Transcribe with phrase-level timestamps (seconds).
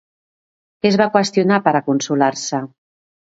[0.85, 2.65] Què es va qüestionar per a consolar-se?